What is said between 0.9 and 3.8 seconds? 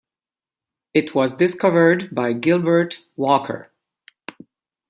It was discovered by Gilbert Walker.